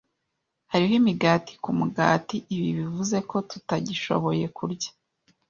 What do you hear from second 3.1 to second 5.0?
ko tutagishoboye kurya.